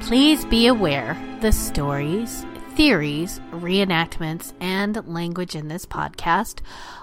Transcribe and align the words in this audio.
Please 0.00 0.44
be 0.46 0.66
aware 0.66 1.16
the 1.40 1.52
stories, 1.52 2.44
theories, 2.70 3.38
reenactments, 3.52 4.54
and 4.58 5.06
language 5.06 5.54
in 5.54 5.68
this 5.68 5.86
podcast 5.86 6.60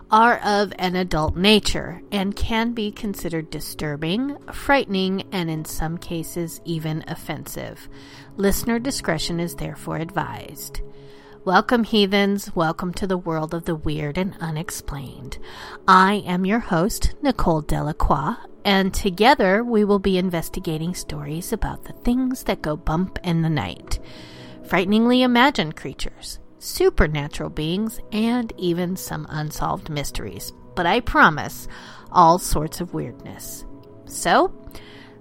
are 0.09 0.39
of 0.39 0.73
an 0.79 0.95
adult 0.95 1.37
nature 1.37 2.01
and 2.11 2.35
can 2.35 2.73
be 2.73 2.91
considered 2.91 3.49
disturbing, 3.49 4.35
frightening, 4.51 5.23
and 5.31 5.49
in 5.49 5.63
some 5.63 5.97
cases 5.97 6.59
even 6.65 7.03
offensive. 7.07 7.87
Listener 8.35 8.79
discretion 8.79 9.39
is 9.39 9.55
therefore 9.55 9.97
advised. 9.97 10.81
Welcome, 11.45 11.85
heathens. 11.85 12.53
Welcome 12.55 12.93
to 12.95 13.07
the 13.07 13.17
world 13.17 13.53
of 13.53 13.63
the 13.65 13.75
weird 13.75 14.17
and 14.17 14.35
unexplained. 14.41 15.37
I 15.87 16.23
am 16.25 16.45
your 16.45 16.59
host, 16.59 17.15
Nicole 17.21 17.61
Delacroix, 17.61 18.35
and 18.67 18.93
together 18.93 19.63
we 19.63 19.85
will 19.85 19.97
be 19.97 20.17
investigating 20.17 20.93
stories 20.93 21.53
about 21.53 21.85
the 21.85 21.93
things 21.93 22.43
that 22.43 22.61
go 22.61 22.75
bump 22.75 23.17
in 23.23 23.41
the 23.41 23.49
night 23.49 23.99
frighteningly 24.67 25.21
imagined 25.21 25.77
creatures, 25.77 26.39
supernatural 26.59 27.49
beings, 27.49 28.01
and 28.11 28.51
even 28.57 28.97
some 28.97 29.25
unsolved 29.29 29.89
mysteries. 29.89 30.51
But 30.75 30.85
I 30.85 30.99
promise, 30.99 31.69
all 32.11 32.37
sorts 32.37 32.81
of 32.81 32.93
weirdness. 32.93 33.63
So, 34.07 34.53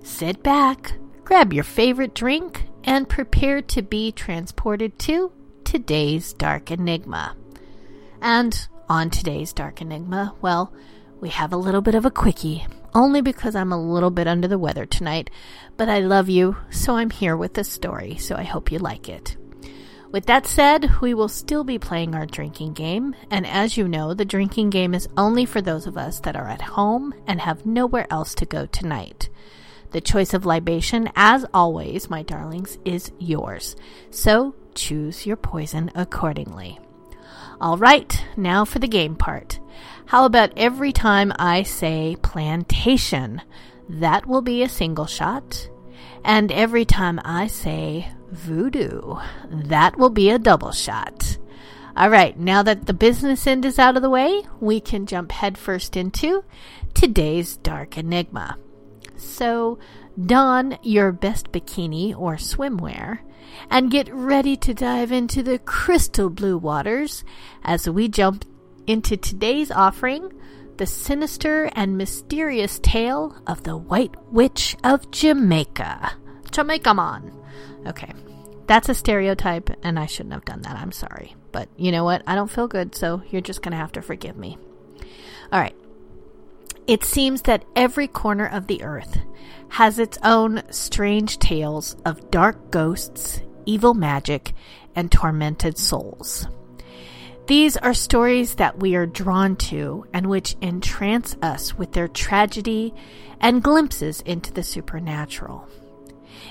sit 0.02 0.42
back, 0.42 0.94
grab 1.22 1.52
your 1.52 1.62
favorite 1.62 2.12
drink, 2.12 2.64
and 2.82 3.08
prepare 3.08 3.62
to 3.62 3.82
be 3.82 4.10
transported 4.10 4.98
to 5.00 5.30
today's 5.62 6.32
Dark 6.32 6.72
Enigma. 6.72 7.36
And 8.20 8.66
on 8.88 9.10
today's 9.10 9.52
Dark 9.52 9.80
Enigma, 9.80 10.34
well, 10.40 10.72
we 11.20 11.28
have 11.30 11.52
a 11.52 11.56
little 11.56 11.80
bit 11.80 11.94
of 11.94 12.04
a 12.04 12.10
quickie, 12.10 12.66
only 12.94 13.20
because 13.20 13.54
I'm 13.54 13.72
a 13.72 13.80
little 13.80 14.10
bit 14.10 14.26
under 14.26 14.48
the 14.48 14.58
weather 14.58 14.86
tonight, 14.86 15.30
but 15.76 15.88
I 15.88 16.00
love 16.00 16.28
you, 16.28 16.56
so 16.70 16.96
I'm 16.96 17.10
here 17.10 17.36
with 17.36 17.54
the 17.54 17.64
story, 17.64 18.16
so 18.16 18.36
I 18.36 18.42
hope 18.42 18.70
you 18.70 18.78
like 18.78 19.08
it. 19.08 19.36
With 20.12 20.26
that 20.26 20.46
said, 20.46 21.00
we 21.00 21.14
will 21.14 21.28
still 21.28 21.64
be 21.64 21.78
playing 21.78 22.14
our 22.14 22.26
drinking 22.26 22.74
game, 22.74 23.14
and 23.30 23.46
as 23.46 23.76
you 23.76 23.88
know, 23.88 24.14
the 24.14 24.24
drinking 24.24 24.70
game 24.70 24.94
is 24.94 25.08
only 25.16 25.44
for 25.44 25.60
those 25.60 25.86
of 25.86 25.98
us 25.98 26.20
that 26.20 26.36
are 26.36 26.48
at 26.48 26.62
home 26.62 27.12
and 27.26 27.40
have 27.40 27.66
nowhere 27.66 28.06
else 28.10 28.34
to 28.36 28.46
go 28.46 28.66
tonight. 28.66 29.28
The 29.90 30.00
choice 30.00 30.32
of 30.32 30.46
libation, 30.46 31.10
as 31.16 31.44
always, 31.52 32.10
my 32.10 32.22
darlings, 32.22 32.78
is 32.84 33.12
yours, 33.18 33.76
so 34.10 34.54
choose 34.74 35.26
your 35.26 35.36
poison 35.36 35.90
accordingly. 35.94 36.78
All 37.60 37.78
right, 37.78 38.24
now 38.36 38.64
for 38.64 38.78
the 38.78 38.88
game 38.88 39.16
part. 39.16 39.58
How 40.06 40.24
about 40.24 40.52
every 40.56 40.92
time 40.92 41.32
I 41.36 41.64
say 41.64 42.16
plantation? 42.22 43.42
That 43.88 44.26
will 44.26 44.40
be 44.40 44.62
a 44.62 44.68
single 44.68 45.06
shot. 45.06 45.68
And 46.24 46.52
every 46.52 46.84
time 46.84 47.20
I 47.24 47.48
say 47.48 48.12
voodoo, 48.30 49.16
that 49.50 49.96
will 49.96 50.10
be 50.10 50.30
a 50.30 50.38
double 50.38 50.70
shot. 50.70 51.38
All 51.96 52.10
right, 52.10 52.38
now 52.38 52.62
that 52.62 52.86
the 52.86 52.92
business 52.92 53.46
end 53.48 53.64
is 53.64 53.78
out 53.80 53.96
of 53.96 54.02
the 54.02 54.10
way, 54.10 54.42
we 54.60 54.80
can 54.80 55.06
jump 55.06 55.32
headfirst 55.32 55.96
into 55.96 56.44
today's 56.94 57.56
dark 57.56 57.98
enigma. 57.98 58.58
So, 59.16 59.78
don 60.24 60.78
your 60.82 61.10
best 61.10 61.50
bikini 61.50 62.16
or 62.16 62.36
swimwear 62.36 63.20
and 63.70 63.90
get 63.90 64.12
ready 64.12 64.56
to 64.56 64.74
dive 64.74 65.10
into 65.10 65.42
the 65.42 65.58
crystal 65.58 66.30
blue 66.30 66.58
waters 66.58 67.24
as 67.64 67.88
we 67.88 68.08
jump 68.08 68.44
into 68.86 69.16
today's 69.16 69.70
offering 69.70 70.32
the 70.76 70.86
sinister 70.86 71.70
and 71.74 71.96
mysterious 71.96 72.78
tale 72.80 73.36
of 73.46 73.62
the 73.62 73.76
White 73.76 74.14
Witch 74.32 74.76
of 74.84 75.10
Jamaica. 75.10 76.12
Jamaica 76.50 76.94
man. 76.94 77.32
Okay, 77.86 78.12
that's 78.66 78.88
a 78.88 78.94
stereotype, 78.94 79.70
and 79.82 79.98
I 79.98 80.06
shouldn't 80.06 80.34
have 80.34 80.44
done 80.44 80.62
that. 80.62 80.76
I'm 80.76 80.92
sorry. 80.92 81.34
But 81.52 81.68
you 81.76 81.92
know 81.92 82.04
what? 82.04 82.22
I 82.26 82.34
don't 82.34 82.50
feel 82.50 82.68
good, 82.68 82.94
so 82.94 83.22
you're 83.30 83.40
just 83.40 83.62
going 83.62 83.72
to 83.72 83.78
have 83.78 83.92
to 83.92 84.02
forgive 84.02 84.36
me. 84.36 84.58
All 85.52 85.60
right. 85.60 85.76
It 86.86 87.04
seems 87.04 87.42
that 87.42 87.64
every 87.74 88.06
corner 88.06 88.46
of 88.46 88.66
the 88.66 88.82
earth 88.82 89.18
has 89.70 89.98
its 89.98 90.18
own 90.22 90.62
strange 90.70 91.38
tales 91.38 91.96
of 92.04 92.30
dark 92.30 92.70
ghosts, 92.70 93.40
evil 93.64 93.94
magic, 93.94 94.52
and 94.94 95.10
tormented 95.10 95.78
souls. 95.78 96.46
These 97.46 97.76
are 97.76 97.94
stories 97.94 98.56
that 98.56 98.80
we 98.80 98.96
are 98.96 99.06
drawn 99.06 99.54
to 99.56 100.04
and 100.12 100.26
which 100.26 100.56
entrance 100.60 101.36
us 101.40 101.78
with 101.78 101.92
their 101.92 102.08
tragedy 102.08 102.92
and 103.40 103.62
glimpses 103.62 104.20
into 104.22 104.52
the 104.52 104.64
supernatural. 104.64 105.68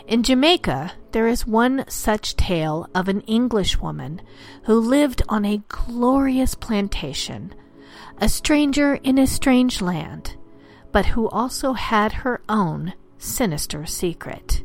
In 0.08 0.24
Jamaica, 0.24 0.94
there 1.12 1.28
is 1.28 1.46
one 1.46 1.84
such 1.90 2.38
tale 2.38 2.88
of 2.96 3.10
an 3.10 3.22
Englishwoman 3.22 4.22
who 4.64 4.80
lived 4.80 5.22
on 5.28 5.44
a 5.44 5.62
glorious 5.68 6.56
plantation, 6.56 7.54
a 8.20 8.30
stranger 8.30 8.96
in 8.96 9.18
a 9.18 9.28
strange 9.28 9.82
land, 9.82 10.38
but 10.94 11.08
who 11.08 11.28
also 11.28 11.74
had 11.74 12.14
her 12.14 12.42
own 12.48 12.94
sinister 13.18 13.86
secret. 13.86 14.64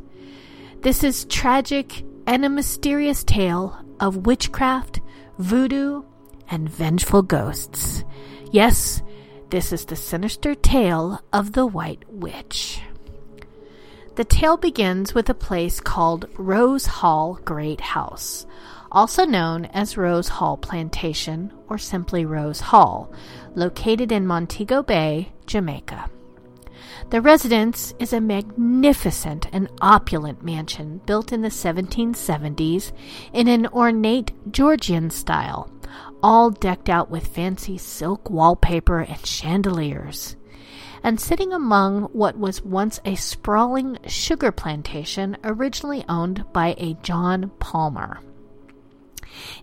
This 0.79 1.03
is 1.03 1.25
tragic 1.25 2.05
and 2.25 2.45
a 2.45 2.49
mysterious 2.49 3.25
tale 3.25 3.77
of 3.99 4.25
witchcraft, 4.25 5.01
voodoo, 5.37 6.03
and 6.51 6.69
vengeful 6.69 7.21
ghosts. 7.21 8.03
Yes, 8.51 9.01
this 9.49 9.73
is 9.73 9.85
the 9.85 9.95
sinister 9.95 10.53
tale 10.53 11.21
of 11.33 11.53
the 11.53 11.65
White 11.65 12.03
Witch. 12.09 12.81
The 14.15 14.25
tale 14.25 14.57
begins 14.57 15.13
with 15.13 15.29
a 15.29 15.33
place 15.33 15.79
called 15.79 16.27
Rose 16.37 16.85
Hall 16.85 17.39
Great 17.45 17.79
House, 17.79 18.45
also 18.91 19.25
known 19.25 19.65
as 19.67 19.97
Rose 19.97 20.27
Hall 20.27 20.57
Plantation 20.57 21.53
or 21.69 21.77
simply 21.77 22.25
Rose 22.25 22.59
Hall, 22.59 23.11
located 23.55 24.11
in 24.11 24.27
Montego 24.27 24.83
Bay, 24.83 25.31
Jamaica. 25.45 26.09
The 27.09 27.21
residence 27.21 27.93
is 27.99 28.11
a 28.11 28.19
magnificent 28.19 29.47
and 29.53 29.69
opulent 29.81 30.43
mansion 30.43 30.99
built 31.05 31.31
in 31.31 31.41
the 31.41 31.49
1770s 31.49 32.91
in 33.31 33.47
an 33.47 33.67
ornate 33.67 34.31
Georgian 34.51 35.09
style, 35.09 35.70
all 36.23 36.49
decked 36.51 36.89
out 36.89 37.09
with 37.09 37.27
fancy 37.27 37.77
silk 37.77 38.29
wallpaper 38.29 38.99
and 38.99 39.25
chandeliers. 39.25 40.35
And 41.03 41.19
sitting 41.19 41.51
among 41.51 42.03
what 42.13 42.37
was 42.37 42.61
once 42.61 42.99
a 43.03 43.15
sprawling 43.15 43.97
sugar 44.05 44.51
plantation 44.51 45.35
originally 45.43 46.05
owned 46.07 46.45
by 46.53 46.75
a 46.77 46.95
John 47.01 47.51
Palmer. 47.59 48.19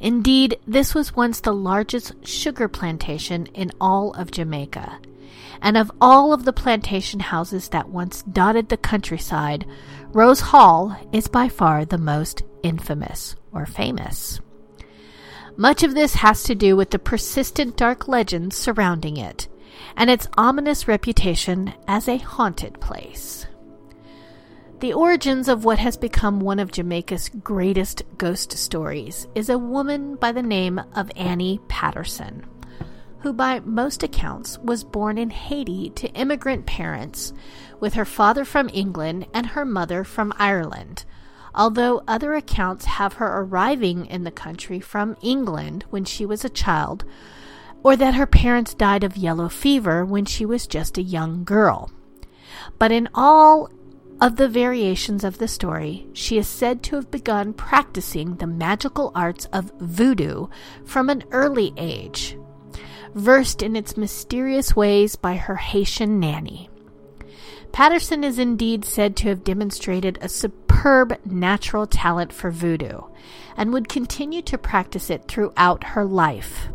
Indeed, 0.00 0.58
this 0.66 0.94
was 0.94 1.14
once 1.14 1.40
the 1.40 1.52
largest 1.52 2.26
sugar 2.26 2.68
plantation 2.68 3.46
in 3.54 3.70
all 3.80 4.12
of 4.14 4.30
Jamaica. 4.30 4.98
and 5.60 5.76
of 5.76 5.90
all 6.00 6.32
of 6.32 6.44
the 6.44 6.52
plantation 6.52 7.20
houses 7.20 7.68
that 7.70 7.88
once 7.88 8.22
dotted 8.22 8.68
the 8.68 8.76
countryside, 8.76 9.66
Rose 10.12 10.40
Hall 10.40 10.96
is 11.12 11.28
by 11.28 11.48
far 11.48 11.84
the 11.84 11.98
most 11.98 12.42
infamous 12.62 13.36
or 13.52 13.66
famous. 13.66 14.40
Much 15.58 15.82
of 15.82 15.94
this 15.94 16.14
has 16.14 16.44
to 16.44 16.54
do 16.54 16.76
with 16.76 16.90
the 16.90 16.98
persistent 16.98 17.76
dark 17.76 18.08
legends 18.08 18.56
surrounding 18.56 19.16
it 19.18 19.48
and 19.96 20.08
its 20.08 20.28
ominous 20.38 20.88
reputation 20.88 21.74
as 21.86 22.08
a 22.08 22.16
haunted 22.16 22.80
place. 22.80 23.46
The 24.80 24.94
origins 24.94 25.48
of 25.48 25.64
what 25.64 25.80
has 25.80 25.96
become 25.96 26.40
one 26.40 26.60
of 26.60 26.72
Jamaica's 26.72 27.28
greatest 27.42 28.04
ghost 28.16 28.52
stories 28.52 29.26
is 29.34 29.50
a 29.50 29.58
woman 29.58 30.14
by 30.14 30.32
the 30.32 30.42
name 30.42 30.80
of 30.94 31.10
Annie 31.16 31.60
Patterson 31.68 32.46
who 33.20 33.32
by 33.32 33.60
most 33.60 34.02
accounts 34.02 34.58
was 34.58 34.84
born 34.84 35.18
in 35.18 35.30
Haiti 35.30 35.90
to 35.90 36.08
immigrant 36.12 36.66
parents, 36.66 37.32
with 37.80 37.94
her 37.94 38.04
father 38.04 38.44
from 38.44 38.70
England 38.72 39.26
and 39.34 39.46
her 39.46 39.64
mother 39.64 40.04
from 40.04 40.32
Ireland, 40.38 41.04
although 41.54 42.02
other 42.06 42.34
accounts 42.34 42.84
have 42.84 43.14
her 43.14 43.40
arriving 43.40 44.06
in 44.06 44.24
the 44.24 44.30
country 44.30 44.80
from 44.80 45.16
England 45.22 45.84
when 45.90 46.04
she 46.04 46.24
was 46.24 46.44
a 46.44 46.50
child, 46.50 47.04
or 47.82 47.96
that 47.96 48.14
her 48.14 48.26
parents 48.26 48.74
died 48.74 49.04
of 49.04 49.16
yellow 49.16 49.48
fever 49.48 50.04
when 50.04 50.24
she 50.24 50.44
was 50.44 50.66
just 50.66 50.98
a 50.98 51.02
young 51.02 51.44
girl. 51.44 51.90
But 52.78 52.92
in 52.92 53.08
all 53.14 53.70
of 54.20 54.36
the 54.36 54.48
variations 54.48 55.22
of 55.22 55.38
the 55.38 55.48
story, 55.48 56.08
she 56.12 56.38
is 56.38 56.48
said 56.48 56.82
to 56.82 56.96
have 56.96 57.10
begun 57.10 57.52
practicing 57.52 58.36
the 58.36 58.46
magical 58.46 59.12
arts 59.14 59.46
of 59.52 59.72
voodoo 59.78 60.48
from 60.84 61.08
an 61.08 61.22
early 61.30 61.72
age, 61.76 62.36
versed 63.14 63.62
in 63.62 63.76
its 63.76 63.96
mysterious 63.96 64.74
ways 64.74 65.14
by 65.14 65.36
her 65.36 65.56
Haitian 65.56 66.18
nanny. 66.18 66.68
Patterson 67.70 68.24
is 68.24 68.38
indeed 68.38 68.84
said 68.84 69.14
to 69.16 69.28
have 69.28 69.44
demonstrated 69.44 70.18
a 70.20 70.28
superb 70.28 70.67
natural 71.24 71.86
talent 71.86 72.32
for 72.32 72.50
voodoo 72.50 73.00
and 73.56 73.72
would 73.72 73.88
continue 73.88 74.42
to 74.42 74.56
practice 74.56 75.10
it 75.10 75.26
throughout 75.26 75.82
her 75.84 76.04
life. 76.04 76.68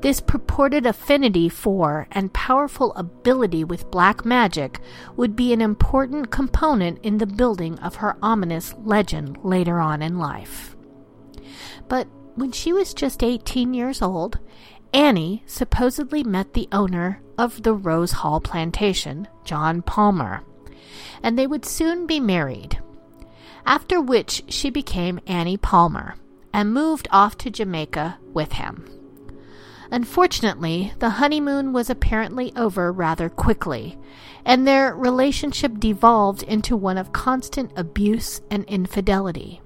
This 0.00 0.20
purported 0.20 0.86
affinity 0.86 1.48
for 1.48 2.06
and 2.12 2.32
powerful 2.32 2.94
ability 2.94 3.64
with 3.64 3.90
black 3.90 4.24
magic 4.24 4.78
would 5.16 5.34
be 5.34 5.52
an 5.52 5.60
important 5.60 6.30
component 6.30 7.04
in 7.04 7.18
the 7.18 7.26
building 7.26 7.78
of 7.80 7.96
her 7.96 8.16
ominous 8.22 8.74
legend 8.84 9.38
later 9.42 9.80
on 9.80 10.00
in 10.00 10.18
life. 10.18 10.76
But 11.88 12.06
when 12.36 12.52
she 12.52 12.72
was 12.72 12.94
just 12.94 13.24
18 13.24 13.74
years 13.74 14.00
old, 14.00 14.38
Annie 14.92 15.42
supposedly 15.46 16.22
met 16.22 16.54
the 16.54 16.68
owner 16.70 17.20
of 17.36 17.64
the 17.64 17.74
Rose 17.74 18.12
Hall 18.12 18.40
plantation, 18.40 19.26
John 19.44 19.82
Palmer, 19.82 20.44
and 21.22 21.36
they 21.36 21.48
would 21.48 21.64
soon 21.64 22.06
be 22.06 22.20
married. 22.20 22.80
After 23.66 24.00
which 24.00 24.44
she 24.48 24.70
became 24.70 25.20
Annie 25.26 25.56
Palmer 25.56 26.16
and 26.52 26.72
moved 26.72 27.08
off 27.10 27.36
to 27.38 27.50
Jamaica 27.50 28.18
with 28.32 28.52
him. 28.52 28.84
Unfortunately, 29.90 30.92
the 30.98 31.10
honeymoon 31.10 31.72
was 31.72 31.88
apparently 31.88 32.52
over 32.56 32.92
rather 32.92 33.28
quickly, 33.28 33.98
and 34.44 34.66
their 34.66 34.94
relationship 34.94 35.78
devolved 35.78 36.42
into 36.42 36.76
one 36.76 36.98
of 36.98 37.12
constant 37.12 37.72
abuse 37.76 38.40
and 38.50 38.64
infidelity. 38.64 39.62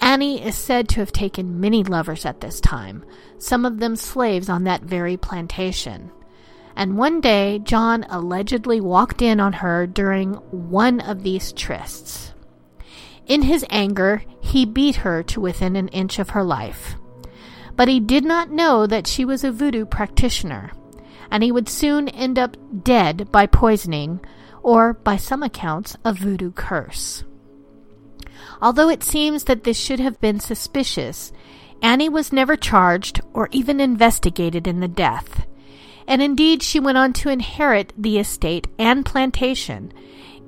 Annie 0.00 0.44
is 0.44 0.54
said 0.54 0.88
to 0.90 1.00
have 1.00 1.12
taken 1.12 1.60
many 1.60 1.82
lovers 1.82 2.24
at 2.24 2.40
this 2.40 2.60
time, 2.60 3.04
some 3.38 3.64
of 3.64 3.78
them 3.78 3.96
slaves 3.96 4.48
on 4.48 4.64
that 4.64 4.82
very 4.82 5.16
plantation. 5.16 6.10
And 6.76 6.98
one 6.98 7.20
day, 7.20 7.58
John 7.60 8.04
allegedly 8.10 8.80
walked 8.80 9.22
in 9.22 9.40
on 9.40 9.54
her 9.54 9.86
during 9.86 10.34
one 10.50 11.00
of 11.00 11.22
these 11.22 11.52
trysts. 11.52 12.32
In 13.26 13.42
his 13.42 13.64
anger, 13.70 14.22
he 14.40 14.64
beat 14.64 14.96
her 14.96 15.22
to 15.24 15.40
within 15.40 15.76
an 15.76 15.88
inch 15.88 16.18
of 16.18 16.30
her 16.30 16.44
life. 16.44 16.94
But 17.74 17.88
he 17.88 18.00
did 18.00 18.24
not 18.24 18.50
know 18.50 18.86
that 18.86 19.06
she 19.06 19.24
was 19.24 19.44
a 19.44 19.52
voodoo 19.52 19.84
practitioner, 19.84 20.72
and 21.30 21.42
he 21.42 21.52
would 21.52 21.68
soon 21.68 22.08
end 22.08 22.38
up 22.38 22.56
dead 22.84 23.30
by 23.32 23.46
poisoning, 23.46 24.20
or, 24.62 24.94
by 24.94 25.16
some 25.16 25.42
accounts, 25.42 25.96
a 26.04 26.12
voodoo 26.12 26.52
curse. 26.52 27.24
Although 28.62 28.88
it 28.88 29.02
seems 29.02 29.44
that 29.44 29.64
this 29.64 29.78
should 29.78 30.00
have 30.00 30.20
been 30.20 30.40
suspicious, 30.40 31.32
Annie 31.82 32.08
was 32.08 32.32
never 32.32 32.56
charged 32.56 33.20
or 33.34 33.48
even 33.52 33.80
investigated 33.80 34.66
in 34.66 34.80
the 34.80 34.88
death. 34.88 35.46
And 36.08 36.22
indeed, 36.22 36.62
she 36.62 36.80
went 36.80 36.96
on 36.96 37.12
to 37.14 37.28
inherit 37.28 37.92
the 37.98 38.18
estate 38.18 38.68
and 38.78 39.04
plantation, 39.04 39.92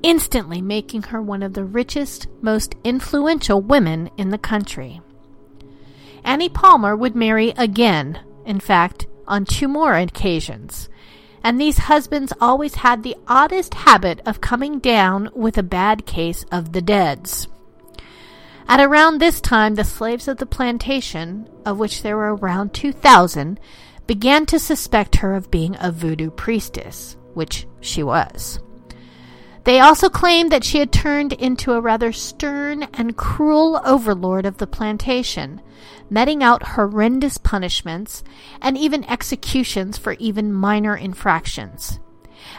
instantly 0.02 0.60
making 0.60 1.02
her 1.04 1.20
one 1.20 1.42
of 1.42 1.54
the 1.54 1.64
richest, 1.64 2.26
most 2.40 2.74
influential 2.84 3.60
women 3.60 4.10
in 4.16 4.30
the 4.30 4.38
country. 4.38 5.00
Annie 6.24 6.48
Palmer 6.48 6.96
would 6.96 7.14
marry 7.14 7.50
again, 7.50 8.20
in 8.44 8.60
fact, 8.60 9.06
on 9.26 9.44
two 9.44 9.68
more 9.68 9.94
occasions, 9.94 10.88
and 11.42 11.60
these 11.60 11.78
husbands 11.78 12.32
always 12.40 12.76
had 12.76 13.02
the 13.02 13.16
oddest 13.26 13.74
habit 13.74 14.20
of 14.26 14.40
coming 14.40 14.78
down 14.78 15.30
with 15.34 15.56
a 15.56 15.62
bad 15.62 16.06
case 16.06 16.44
of 16.50 16.72
the 16.72 16.82
deads. 16.82 17.48
At 18.66 18.80
around 18.80 19.18
this 19.18 19.40
time, 19.40 19.76
the 19.76 19.84
slaves 19.84 20.28
of 20.28 20.36
the 20.36 20.46
plantation, 20.46 21.48
of 21.64 21.78
which 21.78 22.02
there 22.02 22.16
were 22.16 22.36
around 22.36 22.74
2,000, 22.74 23.58
began 24.06 24.44
to 24.46 24.58
suspect 24.58 25.16
her 25.16 25.34
of 25.34 25.50
being 25.50 25.76
a 25.80 25.90
voodoo 25.92 26.30
priestess, 26.30 27.16
which 27.34 27.66
she 27.80 28.02
was. 28.02 28.60
They 29.68 29.80
also 29.80 30.08
claimed 30.08 30.50
that 30.50 30.64
she 30.64 30.78
had 30.78 30.90
turned 30.90 31.34
into 31.34 31.74
a 31.74 31.80
rather 31.82 32.10
stern 32.10 32.84
and 32.94 33.18
cruel 33.18 33.82
overlord 33.84 34.46
of 34.46 34.56
the 34.56 34.66
plantation, 34.66 35.60
meting 36.08 36.42
out 36.42 36.68
horrendous 36.68 37.36
punishments 37.36 38.24
and 38.62 38.78
even 38.78 39.04
executions 39.04 39.98
for 39.98 40.14
even 40.14 40.54
minor 40.54 40.96
infractions 40.96 42.00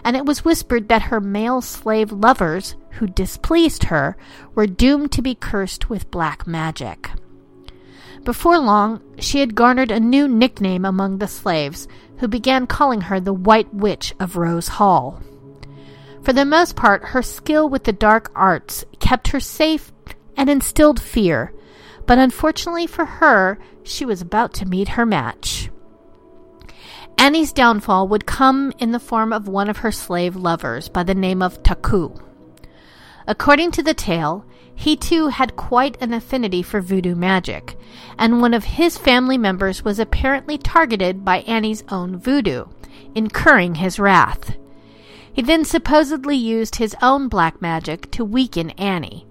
and 0.04 0.16
it 0.16 0.26
was 0.26 0.46
whispered 0.46 0.88
that 0.90 1.04
her 1.04 1.20
male 1.20 1.62
slave 1.62 2.12
lovers, 2.12 2.76
who 2.92 3.08
displeased 3.08 3.86
her, 3.86 4.18
were 4.56 4.68
doomed 4.68 5.12
to 5.12 5.22
be 5.22 5.36
cursed 5.36 5.90
with 5.90 6.12
black 6.12 6.46
magic. 6.46 7.10
Before 8.24 8.60
long, 8.60 9.02
she 9.18 9.40
had 9.40 9.56
garnered 9.56 9.92
a 9.92 10.00
new 10.00 10.28
nickname 10.28 10.86
among 10.86 11.18
the 11.18 11.28
slaves, 11.28 11.88
who 12.18 12.28
began 12.28 12.68
calling 12.68 13.02
her 13.02 13.20
the 13.20 13.34
White 13.34 13.74
Witch 13.74 14.14
of 14.20 14.36
Rose 14.36 14.68
Hall. 14.68 15.22
For 16.24 16.34
the 16.34 16.46
most 16.46 16.76
part, 16.76 17.06
her 17.06 17.22
skill 17.22 17.70
with 17.70 17.86
the 17.86 17.94
dark 17.94 18.32
arts 18.36 18.86
kept 19.00 19.30
her 19.30 19.40
safe 19.40 19.92
and 20.36 20.50
instilled 20.50 21.02
fear, 21.02 21.54
but 22.06 22.18
unfortunately 22.18 22.88
for 22.88 23.06
her, 23.06 23.60
she 23.84 24.06
was 24.06 24.22
about 24.22 24.54
to 24.56 24.66
meet 24.66 24.90
her 24.90 25.06
match. 25.06 25.70
Annie's 27.18 27.52
downfall 27.52 28.08
would 28.08 28.26
come 28.26 28.72
in 28.80 28.92
the 28.92 29.00
form 29.00 29.34
of 29.34 29.48
one 29.48 29.70
of 29.70 29.78
her 29.78 29.92
slave 29.92 30.36
lovers 30.36 30.88
by 30.88 31.04
the 31.04 31.16
name 31.16 31.42
of 31.42 31.62
Taku. 31.64 32.14
According 33.28 33.72
to 33.72 33.84
the 33.84 33.94
tale, 33.94 34.46
he 34.74 34.96
too 34.96 35.28
had 35.28 35.58
quite 35.58 36.02
an 36.02 36.14
affinity 36.14 36.64
for 36.64 36.80
voodoo 36.80 37.16
magic, 37.16 37.78
and 38.18 38.42
one 38.42 38.54
of 38.54 38.64
his 38.64 38.98
family 38.98 39.38
members 39.38 39.84
was 39.84 40.00
apparently 40.00 40.58
targeted 40.58 41.26
by 41.26 41.40
Annie's 41.42 41.84
own 41.90 42.18
voodoo, 42.18 42.66
incurring 43.14 43.76
his 43.76 44.00
wrath. 44.00 44.56
He 45.40 45.46
then 45.46 45.64
supposedly 45.64 46.36
used 46.36 46.76
his 46.76 46.98
own 47.02 47.30
black 47.30 47.62
magic 47.62 48.12
to 48.12 48.26
weaken 48.26 48.72
Annie, 48.72 49.26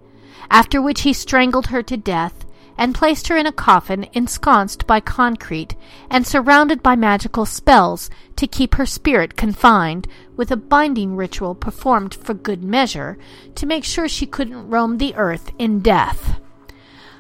after 0.51 0.81
which 0.81 1.03
he 1.03 1.13
strangled 1.13 1.67
her 1.67 1.83
to 1.83 1.99
death 1.99 2.47
and 2.79 2.95
placed 2.95 3.29
her 3.29 3.37
in 3.37 3.45
a 3.45 3.53
coffin 3.53 4.07
ensconced 4.15 4.87
by 4.87 5.01
concrete 5.01 5.77
and 6.09 6.27
surrounded 6.27 6.83
by 6.83 6.97
magical 6.97 7.45
spells 7.45 8.09
to 8.37 8.47
keep 8.47 8.77
her 8.77 8.87
spirit 8.87 9.37
confined, 9.37 10.09
with 10.35 10.51
a 10.51 10.57
binding 10.57 11.15
ritual 11.15 11.55
performed 11.55 12.15
for 12.15 12.33
good 12.33 12.65
measure 12.65 13.19
to 13.57 13.67
make 13.67 13.85
sure 13.85 14.09
she 14.09 14.25
couldn't 14.25 14.71
roam 14.71 14.97
the 14.97 15.15
earth 15.15 15.53
in 15.59 15.81
death. 15.81 16.41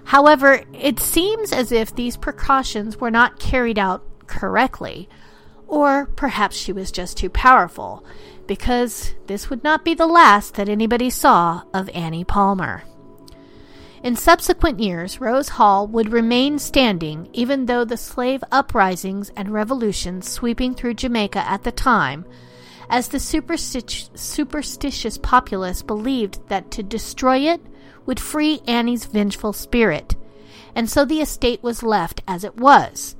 However, 0.05 0.63
it 0.73 0.99
seems 0.99 1.53
as 1.53 1.73
if 1.73 1.95
these 1.95 2.17
precautions 2.17 2.97
were 2.97 3.11
not 3.11 3.39
carried 3.39 3.79
out 3.79 4.03
correctly, 4.27 5.11
or 5.67 6.07
perhaps 6.07 6.57
she 6.57 6.73
was 6.73 6.91
just 6.91 7.19
too 7.19 7.29
powerful, 7.29 8.03
because 8.49 9.15
this 9.29 9.49
would 9.49 9.63
not 9.63 9.85
be 9.85 9.95
the 9.95 10.07
last 10.07 10.55
that 10.55 10.69
anybody 10.69 11.11
saw 11.11 11.63
of 11.73 11.89
Annie 11.91 12.25
Palmer. 12.25 12.83
In 14.03 14.17
subsequent 14.17 14.81
years, 14.81 15.21
Rose 15.21 15.51
Hall 15.51 15.87
would 15.87 16.13
remain 16.13 16.59
standing 16.59 17.29
even 17.33 17.67
though 17.67 17.85
the 17.85 17.97
slave 17.97 18.43
uprisings 18.51 19.31
and 19.37 19.53
revolutions 19.53 20.29
sweeping 20.29 20.75
through 20.75 20.95
Jamaica 20.95 21.41
at 21.41 21.65
the 21.65 21.73
time, 21.73 22.25
as 22.89 23.09
the 23.09 23.19
superstic- 23.19 24.17
superstitious 24.17 25.19
populace 25.19 25.83
believed 25.83 26.49
that 26.49 26.71
to 26.71 26.83
destroy 26.83 27.39
it 27.39 27.61
would 28.07 28.19
free 28.19 28.61
Annie's 28.67 29.05
vengeful 29.05 29.53
spirit, 29.53 30.17
and 30.75 30.89
so 30.89 31.05
the 31.05 31.21
estate 31.21 31.63
was 31.63 31.83
left 31.83 32.23
as 32.27 32.45
it 32.45 32.57
was, 32.57 33.17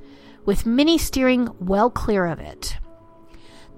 with 0.47 0.65
many 0.65 0.97
steering 0.97 1.51
well 1.61 1.91
clear 1.91 2.25
of 2.25 2.39
it. 2.39 2.79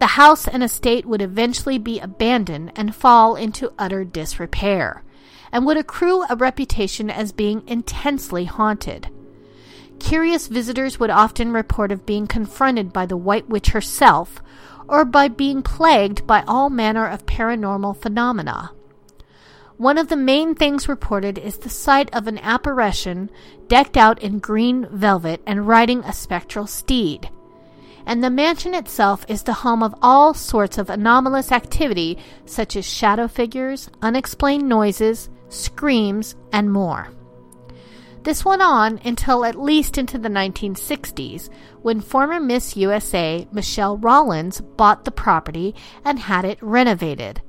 The 0.01 0.07
house 0.07 0.49
and 0.49 0.63
estate 0.63 1.05
would 1.05 1.21
eventually 1.21 1.77
be 1.77 2.01
abandoned 2.01 2.73
and 2.75 2.97
fall 2.97 3.37
into 3.37 3.73
utter 3.79 4.03
disrepair, 4.03 5.05
and 5.53 5.67
would 5.67 5.77
accrue 5.77 6.25
a 6.29 6.37
reputation 6.37 7.11
as 7.11 7.33
being 7.33 7.63
intensely 7.69 8.47
haunted. 8.47 9.09
Curious 9.99 10.47
visitors 10.47 10.99
would 10.99 11.11
often 11.11 11.53
report 11.53 11.93
of 11.93 12.07
being 12.07 12.27
confronted 12.27 12.95
by 12.95 13.05
the 13.05 13.17
White 13.19 13.51
Witch 13.51 13.69
herself, 13.69 14.43
or 14.89 15.05
by 15.05 15.29
being 15.29 15.63
plagued 15.63 16.27
by 16.27 16.45
all 16.49 16.71
manner 16.71 17.07
of 17.07 17.27
paranormal 17.27 17.95
phenomena. 17.99 18.73
One 19.77 19.99
of 19.99 20.09
the 20.09 20.17
main 20.17 20.55
things 20.55 20.89
reported 20.89 21.37
is 21.37 21.59
the 21.59 21.69
sight 21.69 22.09
of 22.15 22.27
an 22.27 22.39
apparition 22.39 23.31
decked 23.69 23.99
out 23.99 24.19
in 24.23 24.39
green 24.39 24.87
velvet 24.91 25.43
and 25.47 25.69
riding 25.69 26.01
a 26.05 26.13
spectral 26.15 26.67
steed. 26.67 27.29
And 28.07 28.23
the 28.23 28.31
mansion 28.31 28.75
itself 28.75 29.25
is 29.29 29.43
the 29.43 29.53
home 29.53 29.83
of 29.83 29.95
all 30.03 30.35
sorts 30.35 30.79
of 30.79 30.91
anomalous 30.91 31.53
activity, 31.53 32.19
such 32.47 32.77
as 32.77 32.85
shadow 32.85 33.29
figures, 33.29 33.89
unexplained 34.03 34.69
noises, 34.69 35.29
screams, 35.49 36.35
and 36.53 36.73
more. 36.73 37.09
This 38.23 38.45
went 38.45 38.63
on 38.63 39.01
until 39.05 39.45
at 39.45 39.61
least 39.61 39.97
into 39.97 40.19
the 40.19 40.29
1960s, 40.29 41.49
when 41.83 42.01
former 42.01 42.39
Miss 42.41 42.77
USA 42.77 43.47
Michelle 43.53 43.97
Rollins 43.97 44.61
bought 44.61 45.05
the 45.05 45.11
property 45.11 45.75
and 46.05 46.19
had 46.19 46.45
it 46.45 46.59
renovated 46.61 47.41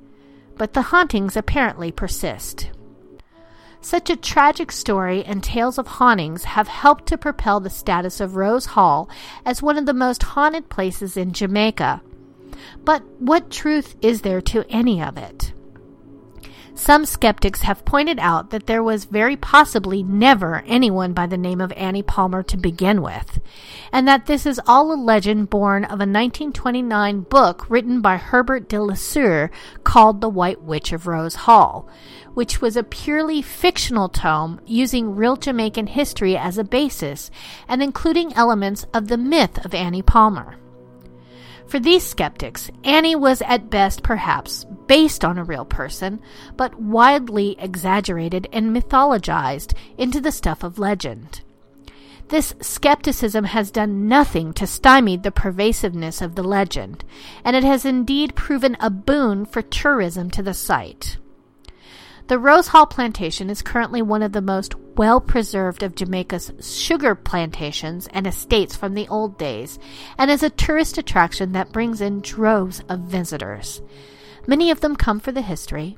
but 0.62 0.74
the 0.74 0.82
hauntings 0.84 1.36
apparently 1.36 1.92
persist. 1.92 2.70
Such 3.84 4.12
a 4.12 4.16
tragic 4.16 4.72
story 4.72 5.26
and 5.26 5.44
tales 5.44 5.80
of 5.80 5.88
hauntings 5.88 6.44
have 6.44 6.68
helped 6.68 7.08
to 7.08 7.18
propel 7.18 7.60
the 7.60 7.70
status 7.70 8.20
of 8.20 8.36
Rose 8.36 8.68
Hall 8.68 9.10
as 9.44 9.64
one 9.64 9.78
of 9.78 9.88
the 9.88 9.94
most 9.94 10.22
haunted 10.22 10.70
places 10.70 11.18
in 11.18 11.34
Jamaica. 11.34 12.02
But 12.86 13.04
what 13.20 13.50
truth 13.50 13.96
is 14.02 14.22
there 14.22 14.42
to 14.42 14.66
any 14.70 15.02
of 15.02 15.18
it? 15.18 15.54
Some 16.82 17.06
skeptics 17.06 17.62
have 17.62 17.86
pointed 17.86 18.18
out 18.18 18.50
that 18.50 18.66
there 18.66 18.82
was 18.82 19.06
very 19.06 19.38
possibly 19.38 20.02
never 20.02 20.64
anyone 20.66 21.14
by 21.14 21.28
the 21.28 21.38
name 21.38 21.62
of 21.62 21.72
Annie 21.74 22.02
Palmer 22.02 22.42
to 22.42 22.58
begin 22.58 23.04
with, 23.04 23.40
and 23.92 24.08
that 24.08 24.26
this 24.26 24.48
is 24.48 24.60
all 24.66 24.92
a 24.92 24.98
legend 24.98 25.52
born 25.52 25.84
of 25.84 26.00
a 26.00 26.10
1929 26.10 27.22
book 27.22 27.70
written 27.70 28.02
by 28.02 28.18
Herbert 28.18 28.68
de 28.68 28.82
Lisser 28.82 29.52
called 29.84 30.22
The 30.22 30.30
White 30.30 30.64
Witch 30.64 30.92
of 30.92 31.06
Rose 31.06 31.36
Hall, 31.46 31.88
which 32.34 32.62
was 32.62 32.76
a 32.76 32.84
purely 32.84 33.44
fictional 33.44 34.10
tome 34.10 34.60
using 34.66 35.16
real 35.16 35.36
Jamaican 35.36 35.86
history 35.86 36.36
as 36.36 36.58
a 36.58 36.64
basis 36.64 37.30
and 37.68 37.84
including 37.84 38.34
elements 38.34 38.88
of 38.92 39.08
the 39.08 39.20
myth 39.20 39.64
of 39.64 39.76
Annie 39.76 40.02
Palmer. 40.02 40.58
For 41.72 41.80
these 41.80 42.06
skeptics, 42.06 42.70
Annie 42.84 43.16
was 43.16 43.42
at 43.44 43.70
best 43.70 44.04
perhaps 44.04 44.66
based 44.88 45.24
on 45.24 45.38
a 45.38 45.44
real 45.46 45.64
person, 45.64 46.20
but 46.58 46.78
widely 46.78 47.56
exaggerated 47.58 48.50
and 48.52 48.76
mythologized 48.76 49.74
into 49.98 50.20
the 50.20 50.34
stuff 50.34 50.66
of 50.66 50.80
legend. 50.80 51.40
This 52.28 52.54
skepticism 52.60 53.46
has 53.46 53.72
done 53.72 54.10
nothing 54.10 54.52
to 54.56 54.68
stymie 54.68 55.16
the 55.16 55.32
pervasiveness 55.32 56.22
of 56.22 56.36
the 56.36 56.44
legend, 56.44 57.06
and 57.46 57.56
it 57.56 57.64
has 57.64 57.86
indeed 57.86 58.36
proven 58.36 58.76
a 58.82 58.90
boon 58.90 59.46
for 59.46 59.62
tourism 59.62 60.30
to 60.32 60.44
the 60.44 60.54
site. 60.54 61.20
The 62.32 62.40
Rose 62.40 62.70
Hall 62.70 62.86
Plantation 62.86 63.50
is 63.50 63.62
currently 63.62 64.02
one 64.02 64.24
of 64.24 64.32
the 64.32 64.42
most 64.42 64.74
well 64.96 65.20
preserved 65.20 65.84
of 65.84 65.96
Jamaica's 65.96 66.54
sugar 66.62 67.14
plantations 67.14 68.08
and 68.14 68.26
estates 68.26 68.74
from 68.74 68.94
the 68.94 69.06
old 69.10 69.38
days, 69.38 69.78
and 70.18 70.32
is 70.32 70.42
a 70.42 70.50
tourist 70.50 70.98
attraction 70.98 71.52
that 71.52 71.74
brings 71.74 72.00
in 72.00 72.22
droves 72.22 72.82
of 72.88 73.02
visitors. 73.02 73.82
Many 74.48 74.72
of 74.72 74.80
them 74.80 74.96
come 74.96 75.20
for 75.20 75.34
the 75.34 75.42
history, 75.42 75.98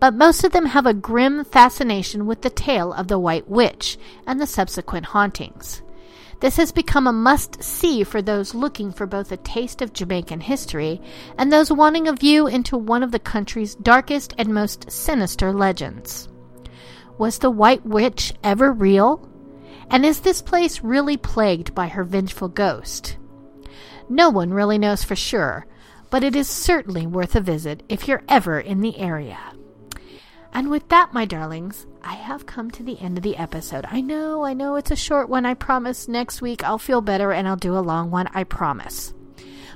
but 0.00 0.14
most 0.14 0.42
of 0.42 0.50
them 0.50 0.66
have 0.66 0.84
a 0.84 0.92
grim 0.92 1.44
fascination 1.44 2.26
with 2.26 2.42
the 2.42 2.50
tale 2.50 2.92
of 2.92 3.06
the 3.06 3.20
White 3.20 3.48
Witch 3.48 3.98
and 4.26 4.40
the 4.40 4.48
subsequent 4.48 5.06
hauntings. 5.06 5.82
This 6.40 6.56
has 6.56 6.70
become 6.70 7.08
a 7.08 7.12
must 7.12 7.62
see 7.62 8.04
for 8.04 8.22
those 8.22 8.54
looking 8.54 8.92
for 8.92 9.06
both 9.06 9.32
a 9.32 9.36
taste 9.38 9.82
of 9.82 9.92
Jamaican 9.92 10.40
history 10.40 11.00
and 11.36 11.52
those 11.52 11.72
wanting 11.72 12.06
a 12.06 12.12
view 12.12 12.46
into 12.46 12.76
one 12.76 13.02
of 13.02 13.10
the 13.10 13.18
country's 13.18 13.74
darkest 13.74 14.34
and 14.38 14.54
most 14.54 14.90
sinister 14.90 15.52
legends. 15.52 16.28
Was 17.18 17.38
the 17.38 17.50
White 17.50 17.84
Witch 17.84 18.32
ever 18.44 18.72
real? 18.72 19.28
And 19.90 20.06
is 20.06 20.20
this 20.20 20.40
place 20.40 20.80
really 20.80 21.16
plagued 21.16 21.74
by 21.74 21.88
her 21.88 22.04
vengeful 22.04 22.48
ghost? 22.48 23.16
No 24.08 24.30
one 24.30 24.54
really 24.54 24.78
knows 24.78 25.02
for 25.02 25.16
sure, 25.16 25.66
but 26.08 26.22
it 26.22 26.36
is 26.36 26.48
certainly 26.48 27.06
worth 27.06 27.34
a 27.34 27.40
visit 27.40 27.82
if 27.88 28.06
you're 28.06 28.22
ever 28.28 28.60
in 28.60 28.80
the 28.80 28.96
area. 28.98 29.38
And 30.58 30.70
with 30.70 30.88
that, 30.88 31.14
my 31.14 31.24
darlings, 31.24 31.86
I 32.02 32.14
have 32.14 32.46
come 32.46 32.72
to 32.72 32.82
the 32.82 32.98
end 32.98 33.16
of 33.16 33.22
the 33.22 33.36
episode. 33.36 33.86
I 33.88 34.00
know, 34.00 34.44
I 34.44 34.54
know 34.54 34.74
it's 34.74 34.90
a 34.90 34.96
short 34.96 35.28
one. 35.28 35.46
I 35.46 35.54
promise 35.54 36.08
next 36.08 36.42
week 36.42 36.64
I'll 36.64 36.78
feel 36.78 37.00
better 37.00 37.30
and 37.30 37.46
I'll 37.46 37.54
do 37.54 37.78
a 37.78 37.78
long 37.78 38.10
one. 38.10 38.28
I 38.34 38.42
promise. 38.42 39.14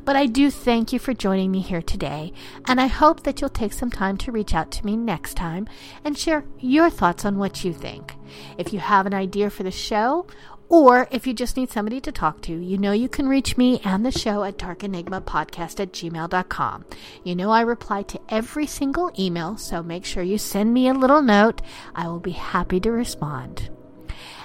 But 0.05 0.17
I 0.17 0.27
do 0.27 0.51
thank 0.51 0.93
you 0.93 0.99
for 0.99 1.15
joining 1.15 1.53
me 1.53 1.61
here 1.61 1.83
today, 1.83 2.33
and 2.67 2.81
I 2.81 2.87
hope 2.87 3.23
that 3.23 3.41
you'll 3.41 3.51
take 3.51 3.73
some 3.73 3.91
time 3.91 4.17
to 4.17 4.33
reach 4.33 4.55
out 4.55 4.73
to 4.73 4.85
me 4.85 4.97
next 4.97 5.35
time 5.35 5.69
and 6.05 6.19
share 6.19 6.45
your 6.59 6.91
thoughts 6.91 7.25
on 7.25 7.39
what 7.39 7.63
you 7.63 7.73
think. 7.73 8.17
If 8.59 8.73
you 8.73 8.81
have 8.81 9.07
an 9.07 9.15
idea 9.15 9.51
for 9.51 9.63
the 9.63 9.71
show 9.71 10.27
or 10.73 11.07
if 11.11 11.27
you 11.27 11.35
just 11.35 11.59
need 11.59 11.71
somebody 11.71 12.01
to 12.01 12.11
talk 12.11 12.41
to, 12.41 12.51
you 12.51 12.79
know 12.79 12.93
you 12.93 13.07
can 13.07 13.29
reach 13.29 13.59
me 13.59 13.79
and 13.85 14.07
the 14.07 14.11
show 14.11 14.43
at 14.43 14.57
darkenigmapodcast 14.57 15.79
at 15.79 15.93
gmail.com. 15.93 16.87
You 17.23 17.37
know 17.37 17.51
I 17.51 17.61
reply 17.61 18.05
to 18.05 18.21
every 18.31 18.67
single 18.67 19.13
email, 19.19 19.59
so 19.59 19.83
make 19.83 20.07
sure 20.07 20.23
you 20.23 20.39
send 20.39 20.73
me 20.73 20.89
a 20.89 20.95
little 20.95 21.21
note. 21.21 21.61
I 21.95 22.09
will 22.09 22.21
be 22.21 22.31
happy 22.31 22.81
to 22.81 22.91
respond. 22.91 23.69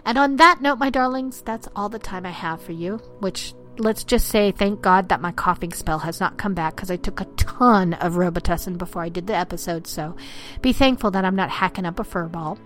And 0.03 0.17
on 0.17 0.36
that 0.36 0.62
note, 0.62 0.79
my 0.79 0.89
darlings, 0.89 1.41
that's 1.41 1.69
all 1.77 1.88
the 1.88 1.98
time 1.98 2.25
I 2.25 2.31
have 2.31 2.62
for 2.62 2.74
you, 2.74 2.98
which 3.19 3.53
let's 3.77 4.03
just 4.03 4.27
say 4.27 4.51
thank 4.51 4.81
God 4.81 5.07
that 5.07 5.22
my 5.22 5.31
coughing 5.31 5.72
spell 5.72 6.00
has 6.00 6.19
not 6.19 6.38
come 6.38 6.53
back 6.53 6.75
because 6.75 6.91
I 6.91 6.98
took 6.98 7.22
a 7.22 7.25
ton 7.38 7.93
of 7.93 8.15
Robitussin 8.15 8.77
before 8.77 9.01
I 9.01 9.07
did 9.07 9.27
the 9.27 9.36
episode. 9.36 9.88
So 9.88 10.17
be 10.62 10.74
thankful 10.74 11.12
that 11.12 11.24
I'm 11.24 11.38
not 11.38 11.51
hacking 11.51 11.86
up 11.86 12.01
a 12.01 12.03
fur 12.03 12.27
ball. 12.27 12.60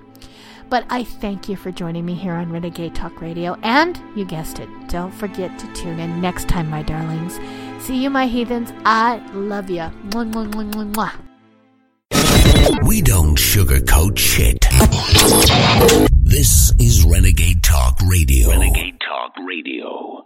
But 0.72 0.86
I 0.90 1.04
thank 1.04 1.50
you 1.50 1.58
for 1.58 1.70
joining 1.70 2.06
me 2.06 2.14
here 2.14 2.32
on 2.32 2.50
Renegade 2.50 2.96
Talk 2.96 3.22
Radio. 3.22 3.58
And 3.62 4.02
you 4.16 4.24
guessed 4.24 4.58
it, 4.58 4.70
don't 4.88 5.12
forget 5.12 5.60
to 5.60 5.74
tune 5.74 6.00
in 6.00 6.22
next 6.22 6.48
time, 6.48 6.70
my 6.70 6.82
darlings. 6.82 7.42
See 7.86 8.02
you, 8.02 8.10
my 8.10 8.26
heathens. 8.26 8.72
I 8.86 9.18
love 9.34 9.70
you. 9.70 9.82
Mwah, 10.12 10.32
mwah, 10.32 10.72
mwah, 10.72 10.94
mwah. 10.94 12.88
We 12.88 13.02
don't 13.02 13.38
sugarcoat 13.38 14.18
shit. 14.18 14.66
This 16.24 16.72
is 16.80 17.04
Renegade 17.04 17.62
Talk 17.64 18.00
Radio. 18.08 18.52
Renegade 18.52 18.98
Talk 19.02 19.34
Radio. 19.46 20.21